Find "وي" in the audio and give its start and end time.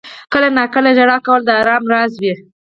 2.21-2.33